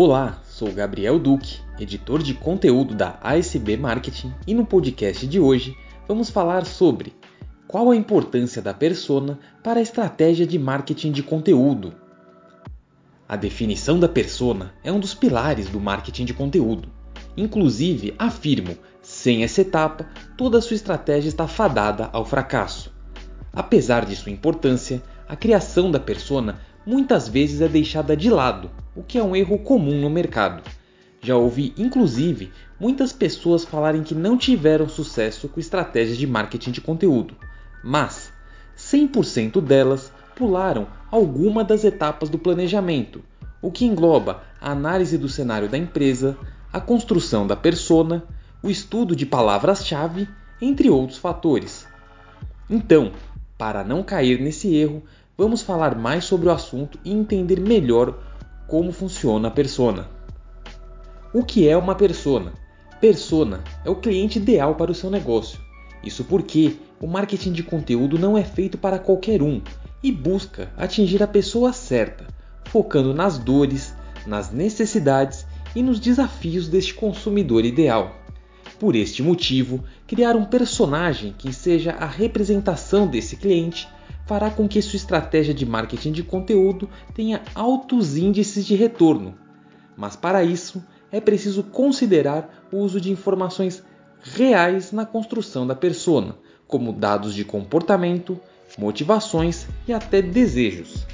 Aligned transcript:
Olá, 0.00 0.40
sou 0.44 0.70
Gabriel 0.72 1.18
Duque, 1.18 1.58
editor 1.76 2.22
de 2.22 2.32
conteúdo 2.32 2.94
da 2.94 3.18
ASB 3.20 3.76
Marketing, 3.76 4.32
e 4.46 4.54
no 4.54 4.64
podcast 4.64 5.26
de 5.26 5.40
hoje 5.40 5.76
vamos 6.06 6.30
falar 6.30 6.64
sobre 6.66 7.16
qual 7.66 7.90
a 7.90 7.96
importância 7.96 8.62
da 8.62 8.72
persona 8.72 9.40
para 9.60 9.80
a 9.80 9.82
estratégia 9.82 10.46
de 10.46 10.56
marketing 10.56 11.10
de 11.10 11.24
conteúdo. 11.24 11.92
A 13.28 13.34
definição 13.34 13.98
da 13.98 14.08
persona 14.08 14.72
é 14.84 14.92
um 14.92 15.00
dos 15.00 15.14
pilares 15.14 15.68
do 15.68 15.80
marketing 15.80 16.26
de 16.26 16.32
conteúdo. 16.32 16.88
Inclusive, 17.36 18.14
afirmo, 18.16 18.78
sem 19.02 19.42
essa 19.42 19.62
etapa, 19.62 20.06
toda 20.36 20.58
a 20.58 20.62
sua 20.62 20.76
estratégia 20.76 21.28
está 21.28 21.48
fadada 21.48 22.08
ao 22.12 22.24
fracasso. 22.24 22.94
Apesar 23.52 24.06
de 24.06 24.14
sua 24.14 24.30
importância, 24.30 25.02
a 25.28 25.34
criação 25.34 25.90
da 25.90 25.98
persona 25.98 26.60
muitas 26.88 27.28
vezes 27.28 27.60
é 27.60 27.68
deixada 27.68 28.16
de 28.16 28.30
lado, 28.30 28.70
o 28.96 29.02
que 29.02 29.18
é 29.18 29.22
um 29.22 29.36
erro 29.36 29.58
comum 29.58 30.00
no 30.00 30.08
mercado. 30.08 30.62
Já 31.20 31.36
ouvi, 31.36 31.74
inclusive, 31.76 32.50
muitas 32.80 33.12
pessoas 33.12 33.62
falarem 33.62 34.02
que 34.02 34.14
não 34.14 34.38
tiveram 34.38 34.88
sucesso 34.88 35.50
com 35.50 35.60
estratégias 35.60 36.16
de 36.16 36.26
marketing 36.26 36.70
de 36.70 36.80
conteúdo, 36.80 37.36
mas 37.84 38.32
100% 38.74 39.60
delas 39.60 40.10
pularam 40.34 40.86
alguma 41.10 41.62
das 41.62 41.84
etapas 41.84 42.30
do 42.30 42.38
planejamento, 42.38 43.22
o 43.60 43.70
que 43.70 43.84
engloba 43.84 44.42
a 44.58 44.70
análise 44.70 45.18
do 45.18 45.28
cenário 45.28 45.68
da 45.68 45.76
empresa, 45.76 46.38
a 46.72 46.80
construção 46.80 47.46
da 47.46 47.54
persona, 47.54 48.24
o 48.62 48.70
estudo 48.70 49.14
de 49.14 49.26
palavras-chave, 49.26 50.26
entre 50.58 50.88
outros 50.88 51.18
fatores. 51.18 51.86
Então, 52.70 53.12
para 53.58 53.84
não 53.84 54.02
cair 54.02 54.40
nesse 54.40 54.74
erro, 54.74 55.02
vamos 55.38 55.62
falar 55.62 55.96
mais 55.96 56.24
sobre 56.24 56.48
o 56.48 56.50
assunto 56.50 56.98
e 57.04 57.12
entender 57.12 57.60
melhor 57.60 58.18
como 58.66 58.90
funciona 58.90 59.46
a 59.46 59.50
persona. 59.52 60.08
O 61.32 61.44
que 61.44 61.68
é 61.68 61.76
uma 61.76 61.94
persona? 61.94 62.52
Persona 63.00 63.62
é 63.84 63.88
o 63.88 63.94
cliente 63.94 64.38
ideal 64.38 64.74
para 64.74 64.90
o 64.90 64.94
seu 64.94 65.08
negócio. 65.08 65.60
Isso 66.02 66.24
porque 66.24 66.76
o 67.00 67.06
marketing 67.06 67.52
de 67.52 67.62
conteúdo 67.62 68.18
não 68.18 68.36
é 68.36 68.42
feito 68.42 68.76
para 68.76 68.98
qualquer 68.98 69.40
um 69.40 69.62
e 70.02 70.10
busca 70.10 70.72
atingir 70.76 71.22
a 71.22 71.26
pessoa 71.28 71.72
certa, 71.72 72.26
focando 72.64 73.14
nas 73.14 73.38
dores, 73.38 73.94
nas 74.26 74.50
necessidades 74.50 75.46
e 75.74 75.84
nos 75.84 76.00
desafios 76.00 76.66
deste 76.66 76.94
consumidor 76.94 77.64
ideal. 77.64 78.16
Por 78.80 78.96
este 78.96 79.22
motivo, 79.22 79.84
criar 80.06 80.34
um 80.34 80.44
personagem 80.44 81.32
que 81.36 81.52
seja 81.52 81.92
a 81.92 82.06
representação 82.06 83.06
desse 83.06 83.36
cliente 83.36 83.88
fará 84.28 84.50
com 84.50 84.68
que 84.68 84.82
sua 84.82 84.98
estratégia 84.98 85.54
de 85.54 85.64
marketing 85.64 86.12
de 86.12 86.22
conteúdo 86.22 86.86
tenha 87.14 87.40
altos 87.54 88.18
índices 88.18 88.66
de 88.66 88.76
retorno. 88.76 89.34
Mas 89.96 90.16
para 90.16 90.44
isso, 90.44 90.84
é 91.10 91.18
preciso 91.18 91.62
considerar 91.62 92.68
o 92.70 92.76
uso 92.76 93.00
de 93.00 93.10
informações 93.10 93.82
reais 94.20 94.92
na 94.92 95.06
construção 95.06 95.66
da 95.66 95.74
persona, 95.74 96.36
como 96.66 96.92
dados 96.92 97.34
de 97.34 97.42
comportamento, 97.42 98.38
motivações 98.76 99.66
e 99.88 99.94
até 99.94 100.20
desejos. 100.20 101.06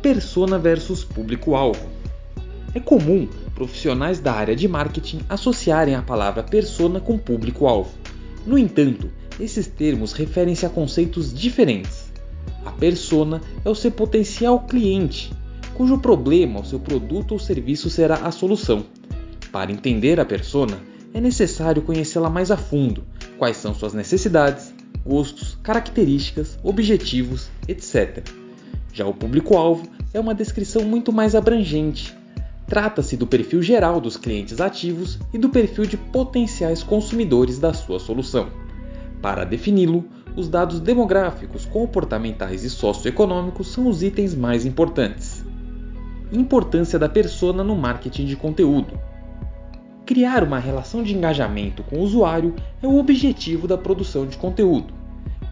Persona 0.00 0.60
versus 0.60 1.02
público-alvo. 1.02 1.90
É 2.72 2.78
comum 2.78 3.28
profissionais 3.52 4.20
da 4.20 4.32
área 4.32 4.54
de 4.54 4.68
marketing 4.68 5.22
associarem 5.28 5.96
a 5.96 6.02
palavra 6.02 6.44
persona 6.44 7.00
com 7.00 7.18
público-alvo. 7.18 7.90
No 8.46 8.56
entanto, 8.56 9.10
esses 9.40 9.66
termos 9.66 10.12
referem-se 10.12 10.64
a 10.64 10.70
conceitos 10.70 11.34
diferentes. 11.34 12.01
A 12.64 12.70
persona 12.70 13.40
é 13.64 13.68
o 13.68 13.74
seu 13.74 13.90
potencial 13.90 14.60
cliente, 14.60 15.32
cujo 15.74 15.98
problema 15.98 16.60
o 16.60 16.64
seu 16.64 16.78
produto 16.78 17.32
ou 17.32 17.38
serviço 17.38 17.90
será 17.90 18.16
a 18.16 18.30
solução. 18.30 18.84
Para 19.50 19.72
entender 19.72 20.20
a 20.20 20.24
persona, 20.24 20.78
é 21.12 21.20
necessário 21.20 21.82
conhecê-la 21.82 22.30
mais 22.30 22.50
a 22.50 22.56
fundo, 22.56 23.04
quais 23.38 23.56
são 23.56 23.74
suas 23.74 23.92
necessidades, 23.92 24.72
gostos, 25.04 25.58
características, 25.62 26.58
objetivos, 26.62 27.50
etc. 27.66 28.26
Já 28.92 29.06
o 29.06 29.14
público-alvo 29.14 29.88
é 30.14 30.20
uma 30.20 30.34
descrição 30.34 30.84
muito 30.84 31.12
mais 31.12 31.34
abrangente. 31.34 32.16
Trata-se 32.66 33.16
do 33.16 33.26
perfil 33.26 33.60
geral 33.60 34.00
dos 34.00 34.16
clientes 34.16 34.60
ativos 34.60 35.18
e 35.32 35.38
do 35.38 35.48
perfil 35.48 35.84
de 35.84 35.96
potenciais 35.96 36.82
consumidores 36.82 37.58
da 37.58 37.74
sua 37.74 37.98
solução. 37.98 38.48
Para 39.20 39.44
defini-lo, 39.44 40.04
os 40.34 40.48
dados 40.48 40.80
demográficos, 40.80 41.64
comportamentais 41.66 42.64
e 42.64 42.70
socioeconômicos 42.70 43.68
são 43.72 43.86
os 43.86 44.02
itens 44.02 44.34
mais 44.34 44.64
importantes. 44.64 45.44
Importância 46.32 46.98
da 46.98 47.08
persona 47.08 47.62
no 47.62 47.76
marketing 47.76 48.24
de 48.24 48.36
conteúdo. 48.36 48.98
Criar 50.06 50.42
uma 50.42 50.58
relação 50.58 51.02
de 51.02 51.14
engajamento 51.14 51.82
com 51.82 51.96
o 51.96 52.02
usuário 52.02 52.54
é 52.82 52.86
o 52.86 52.98
objetivo 52.98 53.68
da 53.68 53.76
produção 53.76 54.26
de 54.26 54.36
conteúdo, 54.36 54.94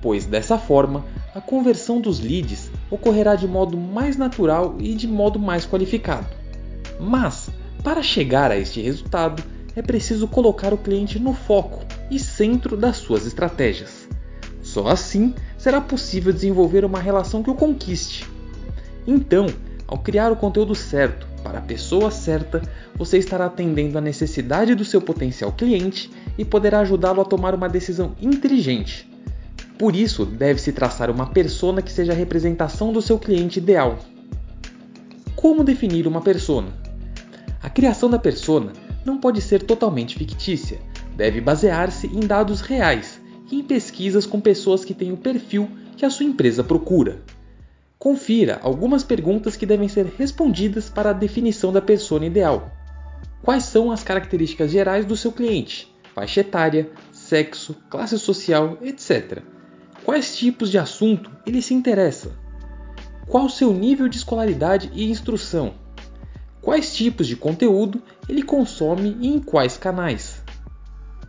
pois 0.00 0.24
dessa 0.24 0.58
forma 0.58 1.04
a 1.34 1.40
conversão 1.40 2.00
dos 2.00 2.18
leads 2.18 2.70
ocorrerá 2.90 3.34
de 3.34 3.46
modo 3.46 3.76
mais 3.76 4.16
natural 4.16 4.76
e 4.78 4.94
de 4.94 5.06
modo 5.06 5.38
mais 5.38 5.66
qualificado. 5.66 6.26
Mas, 6.98 7.50
para 7.84 8.02
chegar 8.02 8.50
a 8.50 8.56
este 8.56 8.80
resultado, 8.80 9.42
é 9.76 9.82
preciso 9.82 10.26
colocar 10.26 10.72
o 10.72 10.78
cliente 10.78 11.18
no 11.18 11.32
foco 11.32 11.84
e 12.10 12.18
centro 12.18 12.76
das 12.76 12.96
suas 12.96 13.26
estratégias. 13.26 13.99
Só 14.70 14.86
assim 14.86 15.34
será 15.58 15.80
possível 15.80 16.32
desenvolver 16.32 16.84
uma 16.84 17.00
relação 17.00 17.42
que 17.42 17.50
o 17.50 17.56
conquiste. 17.56 18.24
Então, 19.04 19.46
ao 19.84 19.98
criar 19.98 20.30
o 20.30 20.36
conteúdo 20.36 20.76
certo 20.76 21.26
para 21.42 21.58
a 21.58 21.62
pessoa 21.62 22.08
certa, 22.08 22.62
você 22.94 23.18
estará 23.18 23.46
atendendo 23.46 23.98
à 23.98 24.00
necessidade 24.00 24.76
do 24.76 24.84
seu 24.84 25.00
potencial 25.00 25.50
cliente 25.50 26.08
e 26.38 26.44
poderá 26.44 26.78
ajudá-lo 26.80 27.20
a 27.20 27.24
tomar 27.24 27.52
uma 27.52 27.68
decisão 27.68 28.14
inteligente. 28.22 29.10
Por 29.76 29.96
isso, 29.96 30.24
deve-se 30.24 30.70
traçar 30.70 31.10
uma 31.10 31.26
persona 31.26 31.82
que 31.82 31.90
seja 31.90 32.12
a 32.12 32.16
representação 32.16 32.92
do 32.92 33.02
seu 33.02 33.18
cliente 33.18 33.58
ideal. 33.58 33.98
Como 35.34 35.64
definir 35.64 36.06
uma 36.06 36.20
persona? 36.20 36.68
A 37.60 37.68
criação 37.68 38.08
da 38.08 38.20
persona 38.20 38.72
não 39.04 39.18
pode 39.18 39.40
ser 39.40 39.64
totalmente 39.64 40.16
fictícia, 40.16 40.78
deve 41.16 41.40
basear-se 41.40 42.06
em 42.06 42.20
dados 42.20 42.60
reais 42.60 43.19
e 43.50 43.56
em 43.56 43.62
pesquisas 43.62 44.26
com 44.26 44.40
pessoas 44.40 44.84
que 44.84 44.94
têm 44.94 45.12
o 45.12 45.16
perfil 45.16 45.68
que 45.96 46.06
a 46.06 46.10
sua 46.10 46.26
empresa 46.26 46.62
procura. 46.62 47.20
Confira 47.98 48.58
algumas 48.62 49.04
perguntas 49.04 49.56
que 49.56 49.66
devem 49.66 49.88
ser 49.88 50.06
respondidas 50.16 50.88
para 50.88 51.10
a 51.10 51.14
definição 51.14 51.72
da 51.72 51.82
persona 51.82 52.24
ideal. 52.24 52.72
Quais 53.42 53.64
são 53.64 53.90
as 53.90 54.02
características 54.02 54.70
gerais 54.70 55.04
do 55.04 55.16
seu 55.16 55.32
cliente? 55.32 55.92
Faixa 56.14 56.40
etária, 56.40 56.90
sexo, 57.12 57.76
classe 57.90 58.18
social, 58.18 58.78
etc. 58.82 59.42
Quais 60.04 60.36
tipos 60.36 60.70
de 60.70 60.78
assunto 60.78 61.30
ele 61.46 61.60
se 61.60 61.74
interessa? 61.74 62.32
Qual 63.26 63.48
seu 63.48 63.72
nível 63.72 64.08
de 64.08 64.16
escolaridade 64.16 64.90
e 64.94 65.10
instrução? 65.10 65.74
Quais 66.60 66.94
tipos 66.94 67.26
de 67.26 67.36
conteúdo 67.36 68.02
ele 68.28 68.42
consome 68.42 69.16
e 69.20 69.28
em 69.28 69.38
quais 69.38 69.76
canais? 69.76 70.39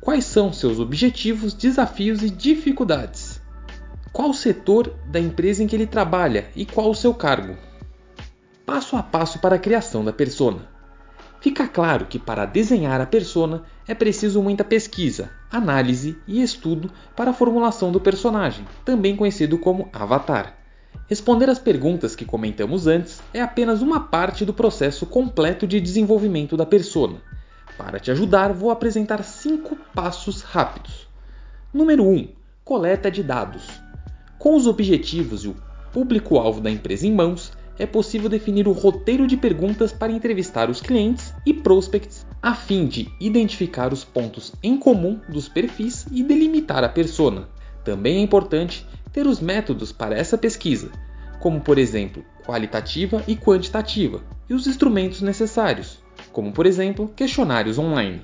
Quais 0.01 0.25
são 0.25 0.51
seus 0.51 0.79
objetivos, 0.79 1.53
desafios 1.53 2.23
e 2.23 2.29
dificuldades? 2.31 3.39
Qual 4.11 4.31
o 4.31 4.33
setor 4.33 4.95
da 5.05 5.19
empresa 5.19 5.61
em 5.61 5.67
que 5.67 5.75
ele 5.75 5.85
trabalha 5.85 6.49
e 6.55 6.65
qual 6.65 6.89
o 6.89 6.95
seu 6.95 7.13
cargo? 7.13 7.55
Passo 8.65 8.95
a 8.97 9.03
passo 9.03 9.37
para 9.37 9.57
a 9.57 9.59
criação 9.59 10.03
da 10.03 10.11
persona. 10.11 10.67
Fica 11.39 11.67
claro 11.67 12.07
que 12.07 12.17
para 12.17 12.47
desenhar 12.47 12.99
a 12.99 13.05
persona 13.05 13.61
é 13.87 13.93
preciso 13.93 14.41
muita 14.41 14.63
pesquisa, 14.63 15.29
análise 15.51 16.17
e 16.27 16.41
estudo 16.41 16.91
para 17.15 17.29
a 17.29 17.33
formulação 17.33 17.91
do 17.91 18.01
personagem, 18.01 18.65
também 18.83 19.15
conhecido 19.15 19.59
como 19.59 19.87
avatar. 19.93 20.57
Responder 21.07 21.47
às 21.47 21.59
perguntas 21.59 22.15
que 22.15 22.25
comentamos 22.25 22.87
antes 22.87 23.21
é 23.31 23.39
apenas 23.39 23.83
uma 23.83 23.99
parte 23.99 24.45
do 24.45 24.53
processo 24.53 25.05
completo 25.05 25.67
de 25.67 25.79
desenvolvimento 25.79 26.57
da 26.57 26.65
persona. 26.65 27.21
Para 27.83 27.99
te 27.99 28.11
ajudar, 28.11 28.53
vou 28.53 28.69
apresentar 28.69 29.23
cinco 29.23 29.75
passos 29.93 30.41
rápidos. 30.41 31.07
Número 31.73 32.07
1: 32.07 32.27
coleta 32.63 33.09
de 33.09 33.23
dados. 33.23 33.67
Com 34.37 34.55
os 34.55 34.67
objetivos 34.67 35.43
e 35.43 35.47
o 35.47 35.55
público-alvo 35.91 36.61
da 36.61 36.69
empresa 36.69 37.07
em 37.07 37.11
mãos, 37.11 37.51
é 37.79 37.85
possível 37.85 38.29
definir 38.29 38.67
o 38.67 38.71
roteiro 38.71 39.25
de 39.25 39.35
perguntas 39.35 39.91
para 39.91 40.11
entrevistar 40.11 40.69
os 40.69 40.79
clientes 40.79 41.33
e 41.45 41.53
prospects 41.53 42.25
a 42.41 42.53
fim 42.53 42.85
de 42.85 43.11
identificar 43.19 43.91
os 43.91 44.03
pontos 44.03 44.53
em 44.61 44.77
comum 44.77 45.19
dos 45.27 45.49
perfis 45.49 46.05
e 46.11 46.23
delimitar 46.23 46.83
a 46.83 46.89
persona. 46.89 47.49
Também 47.83 48.17
é 48.17 48.21
importante 48.21 48.85
ter 49.11 49.25
os 49.25 49.39
métodos 49.39 49.91
para 49.91 50.15
essa 50.15 50.37
pesquisa, 50.37 50.91
como 51.39 51.59
por 51.59 51.77
exemplo 51.79 52.23
qualitativa 52.45 53.23
e 53.27 53.35
quantitativa, 53.35 54.21
e 54.49 54.53
os 54.53 54.67
instrumentos 54.67 55.21
necessários, 55.21 56.00
como 56.31 56.51
por 56.51 56.65
exemplo 56.65 57.11
questionários 57.15 57.77
online. 57.77 58.21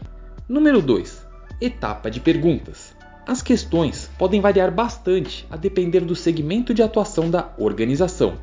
Número 0.48 0.82
2. 0.82 1.26
Etapa 1.60 2.10
de 2.10 2.20
perguntas. 2.20 2.96
As 3.28 3.42
questões 3.42 4.10
podem 4.18 4.40
variar 4.40 4.72
bastante 4.72 5.46
a 5.52 5.58
depender 5.58 6.02
do 6.02 6.16
segmento 6.16 6.74
de 6.74 6.82
atuação 6.82 7.30
da 7.30 7.54
organização, 7.58 8.36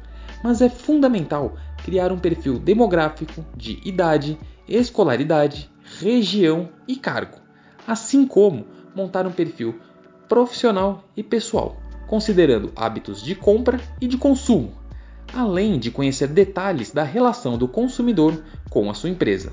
mas 0.43 0.61
é 0.61 0.69
fundamental 0.69 1.57
criar 1.83 2.13
um 2.13 2.19
perfil 2.19 2.59
demográfico 2.59 3.45
de 3.57 3.81
idade, 3.85 4.39
escolaridade, 4.69 5.71
região 6.01 6.69
e 6.87 6.97
cargo, 6.97 7.39
assim 7.87 8.27
como 8.27 8.67
montar 8.95 9.27
um 9.27 9.33
perfil 9.33 9.81
profissional 10.29 11.05
e 11.17 11.23
pessoal, 11.23 11.77
considerando 12.07 12.73
hábitos 12.77 13.23
de 13.23 13.35
compra 13.35 13.81
e 14.01 14.07
de 14.07 14.19
consumo, 14.19 14.73
além 15.35 15.79
de 15.79 15.91
conhecer 15.91 16.29
detalhes 16.29 16.93
da 16.93 17.03
relação 17.03 17.59
do 17.59 17.67
consumidor 17.67 18.41
com 18.71 18.89
a 18.89 18.95
sua 18.95 19.11
empresa. 19.11 19.53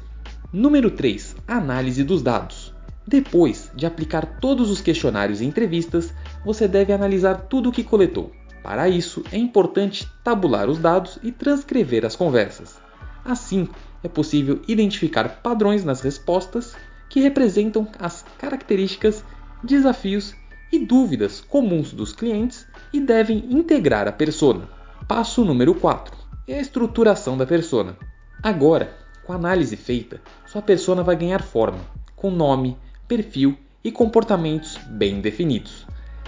Número 0.54 0.92
3. 0.92 1.36
Análise 1.48 2.04
dos 2.04 2.22
dados. 2.22 2.74
Depois 3.08 3.72
de 3.76 3.86
aplicar 3.86 4.38
todos 4.40 4.70
os 4.70 4.80
questionários 4.80 5.42
e 5.42 5.46
entrevistas, 5.46 6.14
você 6.46 6.68
deve 6.68 6.94
analisar 6.94 7.48
tudo 7.50 7.70
o 7.70 7.72
que 7.72 7.84
coletou. 7.84 8.32
Para 8.62 8.88
isso, 8.88 9.24
é 9.32 9.38
importante 9.38 10.08
tabular 10.24 10.70
os 10.70 10.78
dados 10.78 11.18
e 11.24 11.32
transcrever 11.32 12.06
as 12.06 12.16
conversas. 12.16 12.80
Assim, 13.26 13.68
é 14.04 14.08
possível 14.08 14.62
identificar 14.68 15.42
padrões 15.42 15.84
nas 15.84 16.02
respostas 16.02 16.76
que 17.10 17.20
representam 17.20 17.88
as 17.98 18.24
características, 18.38 19.26
desafios 19.64 20.36
e 20.72 20.78
dúvidas 20.78 21.42
comuns 21.42 21.92
dos 21.92 22.14
clientes 22.14 22.68
e 22.94 23.00
devem 23.00 23.46
integrar 23.50 24.08
a 24.08 24.12
persona. 24.12 24.81
Passo 25.14 25.44
número 25.44 25.76
4: 25.76 26.16
estruturação 26.48 27.38
da 27.38 27.46
persona. 27.46 27.98
Agora, 28.42 28.96
com 29.26 29.34
a 29.34 29.36
análise 29.36 29.76
feita, 29.76 30.22
sua 30.46 30.62
persona 30.62 31.04
vai 31.04 31.18
ganhar 31.18 31.42
forma, 31.42 31.80
com 32.16 32.32
nome, 32.32 32.78
perfil 33.10 33.58
e 33.84 33.92
comportamentos 33.92 34.78
bem 34.88 35.20
definidos. 35.20 35.86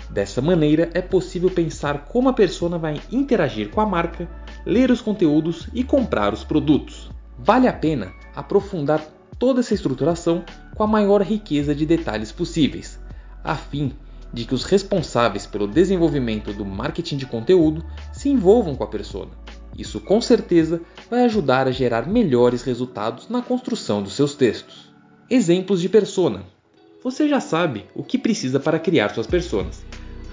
Dessa 0.10 0.42
maneira, 0.42 0.90
é 0.94 1.02
possível 1.02 1.50
pensar 1.50 2.08
como 2.10 2.28
a 2.28 2.34
persona 2.34 2.78
vai 2.78 3.02
interagir 3.10 3.70
com 3.70 3.80
a 3.80 3.86
marca, 3.86 4.28
ler 4.66 4.92
os 4.92 5.00
conteúdos 5.00 5.70
e 5.74 5.82
comprar 5.86 6.34
os 6.34 6.44
produtos. 6.44 7.10
Vale 7.40 7.70
a 7.70 7.74
pena 7.74 8.12
aprofundar 8.36 9.02
toda 9.40 9.62
essa 9.62 9.74
estruturação 9.74 10.44
com 10.76 10.84
a 10.84 10.88
maior 10.88 11.22
riqueza 11.22 11.74
de 11.74 11.86
detalhes 11.86 12.34
possíveis, 12.34 13.00
a 13.46 13.56
fim 13.56 13.94
de 14.34 14.46
que 14.46 14.56
os 14.56 14.64
responsáveis 14.64 15.46
pelo 15.46 15.68
desenvolvimento 15.68 16.52
do 16.52 16.66
marketing 16.66 17.18
de 17.18 17.26
conteúdo 17.28 17.86
se 18.24 18.30
envolvam 18.30 18.74
com 18.74 18.86
a 18.86 18.88
persona. 18.88 19.32
Isso 19.78 20.00
com 20.00 20.22
certeza 20.22 20.80
vai 21.12 21.26
ajudar 21.26 21.68
a 21.68 21.72
gerar 21.72 22.08
melhores 22.08 22.64
resultados 22.64 23.28
na 23.28 23.42
construção 23.42 24.02
dos 24.02 24.14
seus 24.14 24.34
textos. 24.34 24.94
Exemplos 25.30 25.82
de 25.82 25.90
persona. 25.90 26.44
Você 27.04 27.28
já 27.28 27.42
sabe 27.42 27.84
o 27.94 28.02
que 28.02 28.18
precisa 28.18 28.62
para 28.62 28.80
criar 28.80 29.10
suas 29.10 29.28
personas. 29.28 29.84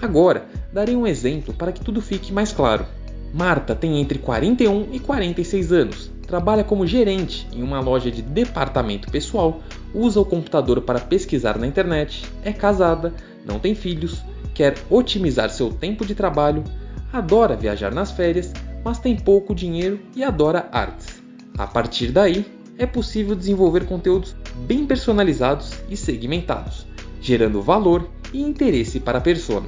Agora, 0.01 0.45
darei 0.71 0.95
um 0.95 1.05
exemplo 1.05 1.53
para 1.53 1.73
que 1.73 1.83
tudo 1.83 2.01
fique 2.01 2.31
mais 2.31 2.53
claro. 2.53 2.85
Marta 3.33 3.75
tem 3.75 3.99
entre 3.99 4.19
41 4.19 4.87
e 4.93 4.99
46 5.01 5.73
anos, 5.73 6.11
trabalha 6.25 6.63
como 6.63 6.87
gerente 6.87 7.45
em 7.51 7.61
uma 7.61 7.81
loja 7.81 8.09
de 8.09 8.21
departamento 8.21 9.11
pessoal, 9.11 9.61
usa 9.93 10.17
o 10.17 10.25
computador 10.25 10.79
para 10.79 11.01
pesquisar 11.01 11.57
na 11.57 11.67
internet, 11.67 12.23
é 12.41 12.53
casada, 12.53 13.13
não 13.45 13.59
tem 13.59 13.75
filhos, 13.75 14.21
quer 14.53 14.75
otimizar 14.89 15.49
seu 15.49 15.73
tempo 15.73 16.05
de 16.05 16.15
trabalho, 16.15 16.63
adora 17.11 17.55
viajar 17.55 17.93
nas 17.93 18.11
férias, 18.11 18.53
mas 18.83 18.99
tem 18.99 19.15
pouco 19.15 19.53
dinheiro 19.53 19.99
e 20.15 20.23
adora 20.23 20.67
artes. 20.71 21.21
A 21.57 21.67
partir 21.67 22.11
daí, 22.11 22.45
é 22.77 22.85
possível 22.85 23.35
desenvolver 23.35 23.85
conteúdos 23.85 24.35
bem 24.65 24.85
personalizados 24.85 25.73
e 25.89 25.95
segmentados, 25.95 26.87
gerando 27.21 27.61
valor 27.61 28.09
e 28.33 28.41
interesse 28.41 28.99
para 28.99 29.19
a 29.19 29.21
persona. 29.21 29.67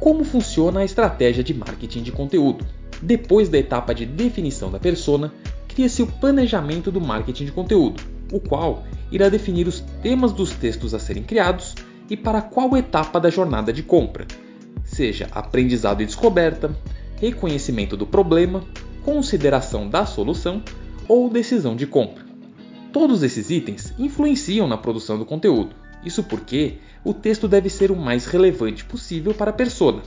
Como 0.00 0.24
funciona 0.24 0.80
a 0.80 0.84
estratégia 0.84 1.42
de 1.42 1.54
marketing 1.54 2.02
de 2.02 2.12
conteúdo? 2.12 2.66
Depois 3.00 3.48
da 3.48 3.58
etapa 3.58 3.94
de 3.94 4.04
definição 4.04 4.70
da 4.70 4.78
persona, 4.78 5.32
cria-se 5.68 6.02
o 6.02 6.06
planejamento 6.06 6.90
do 6.90 7.00
marketing 7.00 7.46
de 7.46 7.52
conteúdo, 7.52 8.02
o 8.32 8.40
qual 8.40 8.84
irá 9.10 9.28
definir 9.28 9.66
os 9.66 9.80
temas 10.02 10.32
dos 10.32 10.50
textos 10.52 10.92
a 10.92 10.98
serem 10.98 11.22
criados 11.22 11.74
e 12.10 12.16
para 12.16 12.42
qual 12.42 12.76
etapa 12.76 13.18
da 13.18 13.30
jornada 13.30 13.72
de 13.72 13.82
compra, 13.82 14.26
seja 14.94 15.28
aprendizado 15.32 16.02
e 16.02 16.06
descoberta, 16.06 16.74
reconhecimento 17.20 17.96
do 17.96 18.06
problema, 18.06 18.64
consideração 19.04 19.88
da 19.88 20.06
solução 20.06 20.62
ou 21.08 21.28
decisão 21.28 21.76
de 21.76 21.86
compra. 21.86 22.24
Todos 22.92 23.22
esses 23.22 23.50
itens 23.50 23.92
influenciam 23.98 24.68
na 24.68 24.78
produção 24.78 25.18
do 25.18 25.26
conteúdo. 25.26 25.74
Isso 26.04 26.22
porque 26.22 26.78
o 27.02 27.12
texto 27.12 27.48
deve 27.48 27.68
ser 27.68 27.90
o 27.90 27.96
mais 27.96 28.26
relevante 28.26 28.84
possível 28.84 29.34
para 29.34 29.50
a 29.50 29.54
persona. 29.54 30.02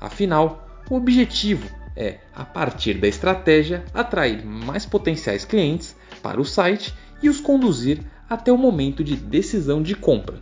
Afinal, 0.00 0.66
o 0.90 0.96
objetivo 0.96 1.68
é, 1.96 2.18
a 2.34 2.44
partir 2.44 2.94
da 2.94 3.08
estratégia, 3.08 3.84
atrair 3.94 4.44
mais 4.44 4.84
potenciais 4.84 5.44
clientes 5.44 5.96
para 6.22 6.40
o 6.40 6.44
site 6.44 6.92
e 7.22 7.28
os 7.28 7.40
conduzir 7.40 8.00
até 8.28 8.52
o 8.52 8.58
momento 8.58 9.02
de 9.02 9.16
decisão 9.16 9.82
de 9.82 9.94
compra. 9.94 10.36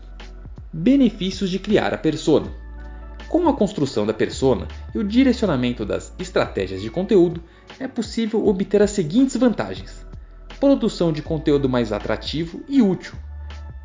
Benefícios 0.72 1.50
de 1.50 1.58
criar 1.58 1.94
a 1.94 1.98
persona. 1.98 2.63
Com 3.34 3.48
a 3.48 3.52
construção 3.52 4.06
da 4.06 4.14
persona 4.14 4.68
e 4.94 4.98
o 4.98 5.02
direcionamento 5.02 5.84
das 5.84 6.14
estratégias 6.20 6.80
de 6.80 6.88
conteúdo, 6.88 7.42
é 7.80 7.88
possível 7.88 8.46
obter 8.46 8.80
as 8.80 8.92
seguintes 8.92 9.34
vantagens: 9.36 10.06
produção 10.60 11.12
de 11.12 11.20
conteúdo 11.20 11.68
mais 11.68 11.90
atrativo 11.90 12.62
e 12.68 12.80
útil, 12.80 13.14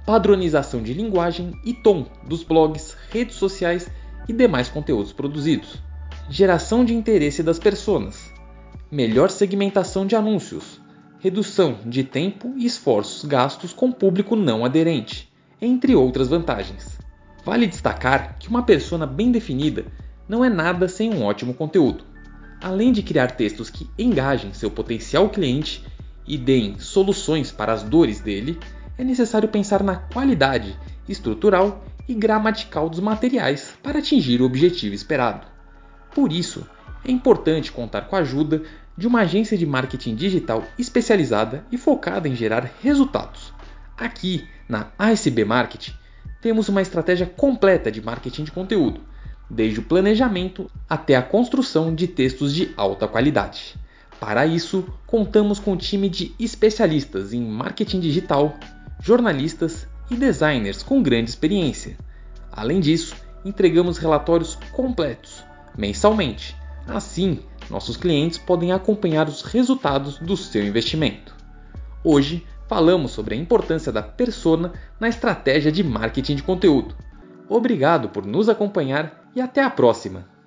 padronização 0.06 0.84
de 0.84 0.94
linguagem 0.94 1.51
e 1.66 1.74
tom 1.74 2.06
dos 2.28 2.44
blogs, 2.44 2.96
redes 3.10 3.38
sociais 3.38 3.90
e 4.28 4.34
demais 4.34 4.69
conteúdos 4.69 5.12
produzidos, 5.12 5.81
geração 6.30 6.86
de 6.86 6.94
interesse 6.94 7.42
das 7.42 7.57
pessoas, 7.57 8.31
melhor 8.92 9.31
segmentação 9.31 10.06
de 10.06 10.16
anúncios, 10.16 10.80
redução 11.18 11.80
de 11.88 12.04
tempo 12.04 12.54
e 12.56 12.68
esforços 12.68 13.25
gastos 13.28 13.74
com 13.74 13.92
público 13.92 14.36
não 14.36 14.63
aderente 14.63 15.28
entre 15.60 15.95
outras 15.95 16.28
vantagens. 16.28 16.99
Vale 17.50 17.66
destacar 17.66 18.38
que 18.38 18.48
uma 18.48 18.62
persona 18.62 19.07
bem 19.07 19.31
definida 19.31 19.83
não 20.28 20.45
é 20.45 20.50
nada 20.52 20.88
sem 20.88 21.12
um 21.12 21.24
ótimo 21.24 21.52
conteúdo. 21.52 22.04
Além 22.62 22.92
de 22.92 23.02
criar 23.02 23.31
textos 23.31 23.71
que 23.71 23.90
engajem 23.97 24.54
seu 24.54 24.69
potencial 24.69 25.28
cliente 25.30 25.83
e 26.28 26.38
deem 26.38 26.78
soluções 26.78 27.52
para 27.52 27.74
as 27.74 27.81
dores 27.81 28.19
dele, 28.19 28.59
é 29.00 29.04
necessário 29.04 29.50
pensar 29.50 29.81
na 29.81 29.95
qualidade 29.95 30.78
estrutural 31.07 31.83
e 32.07 32.14
gramatical 32.14 32.88
dos 32.88 33.00
materiais 33.00 33.74
para 33.81 33.97
atingir 33.97 34.44
o 34.44 34.45
objetivo 34.45 34.94
esperado. 34.94 35.47
Por 36.14 36.31
isso, 36.31 36.68
é 37.04 37.12
importante 37.12 37.71
contar 37.71 38.02
com 38.02 38.16
a 38.16 38.19
ajuda 38.19 38.62
de 38.95 39.07
uma 39.07 39.21
agência 39.21 39.57
de 39.57 39.66
marketing 39.66 40.14
digital 40.14 40.64
especializada 40.78 41.66
e 41.71 41.80
focada 41.80 42.28
em 42.28 42.35
gerar 42.35 42.69
resultados. 42.83 43.52
Aqui, 43.97 44.47
na 44.68 44.92
ASB 45.00 45.44
Marketing, 45.45 45.97
temos 46.42 46.69
uma 46.69 46.81
estratégia 46.81 47.26
completa 47.26 47.92
de 47.92 48.02
marketing 48.02 48.44
de 48.46 48.52
conteúdo, 48.52 49.02
desde 49.50 49.80
o 49.80 49.84
planejamento 49.84 50.69
até 50.90 51.16
a 51.16 51.22
construção 51.22 51.94
de 51.94 52.08
textos 52.08 52.54
de 52.54 52.74
alta 52.78 53.08
qualidade. 53.08 53.76
Para 54.19 54.46
isso, 54.46 54.86
contamos 55.08 55.60
com 55.60 55.74
um 55.74 55.78
time 55.78 56.10
de 56.10 56.34
especialistas 56.38 57.34
em 57.34 57.42
marketing 57.42 58.00
digital, 58.00 58.58
jornalistas 59.02 59.88
e 60.12 60.16
designers 60.16 60.84
com 60.84 61.02
grande 61.02 61.30
experiência. 61.30 61.98
Além 62.52 62.80
disso, 62.80 63.16
entregamos 63.46 63.98
relatórios 63.98 64.58
completos 64.74 65.44
mensalmente. 65.78 66.56
Assim, 66.88 67.40
nossos 67.69 67.96
clientes 67.96 68.38
podem 68.38 68.72
acompanhar 68.72 69.30
os 69.30 69.42
resultados 69.42 70.18
do 70.18 70.36
seu 70.36 70.66
investimento. 70.66 71.36
Hoje, 72.04 72.46
falamos 72.69 73.11
sobre 73.11 73.33
a 73.33 73.38
importância 73.38 73.92
da 73.92 74.04
persona 74.04 74.71
na 74.99 75.09
estratégia 75.09 75.71
de 75.71 75.83
marketing 75.83 76.35
de 76.35 76.44
conteúdo. 76.44 76.95
Obrigado 77.49 78.09
por 78.09 78.26
nos 78.26 78.47
acompanhar 78.47 79.28
e 79.35 79.42
até 79.42 79.64
a 79.64 79.71
próxima! 79.71 80.39